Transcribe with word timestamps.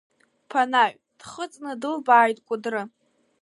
Ԥанаҩ, 0.49 0.93
дхыҵны 1.19 1.71
дылбааит 1.81 2.37
Кәыдры. 2.47 2.81